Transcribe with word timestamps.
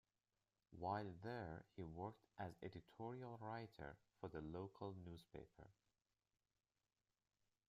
While 0.71 1.13
there 1.21 1.63
he 1.75 1.83
worked 1.83 2.25
as 2.39 2.55
editorial 2.63 3.37
writer 3.39 3.95
for 4.19 4.29
the 4.29 4.41
local 4.41 4.95
newspaper. 5.05 5.69